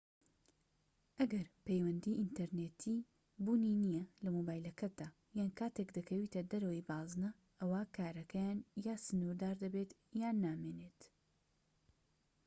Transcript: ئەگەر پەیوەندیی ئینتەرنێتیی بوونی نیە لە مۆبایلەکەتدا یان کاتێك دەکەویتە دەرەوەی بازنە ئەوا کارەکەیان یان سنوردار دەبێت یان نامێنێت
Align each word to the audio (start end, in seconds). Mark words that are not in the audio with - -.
ئەگەر 1.19 1.47
پەیوەندیی 1.65 2.19
ئینتەرنێتیی 2.21 3.05
بوونی 3.43 3.75
نیە 3.83 4.03
لە 4.23 4.29
مۆبایلەکەتدا 4.37 5.07
یان 5.37 5.49
کاتێك 5.59 5.89
دەکەویتە 5.97 6.39
دەرەوەی 6.51 6.85
بازنە 6.89 7.29
ئەوا 7.59 7.81
کارەکەیان 7.95 8.59
یان 8.85 8.99
سنوردار 9.07 9.55
دەبێت 9.63 9.91
یان 10.21 10.35
نامێنێت 10.45 11.01